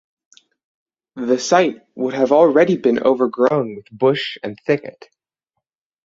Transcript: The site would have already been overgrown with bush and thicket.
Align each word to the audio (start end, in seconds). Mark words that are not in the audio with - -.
The 1.15 1.37
site 1.37 1.85
would 1.93 2.15
have 2.15 2.31
already 2.31 2.75
been 2.75 3.03
overgrown 3.03 3.75
with 3.75 3.85
bush 3.91 4.39
and 4.41 4.57
thicket. 4.65 5.05